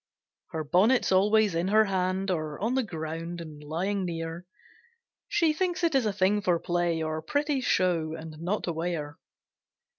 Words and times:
Her 0.47 0.63
bonnet's 0.63 1.11
always 1.11 1.53
in 1.53 1.67
her 1.67 1.85
hand, 1.85 2.31
Or 2.31 2.59
on 2.59 2.73
the 2.73 2.81
ground, 2.81 3.39
and 3.39 3.63
lying 3.63 4.03
near; 4.05 4.47
She 5.27 5.53
thinks 5.53 5.83
it 5.83 5.93
is 5.93 6.07
a 6.07 6.11
thing 6.11 6.41
for 6.41 6.57
play, 6.57 7.03
Or 7.03 7.21
pretty 7.21 7.61
show, 7.61 8.15
and 8.15 8.35
not 8.39 8.63
to 8.63 8.73
wear. 8.73 9.19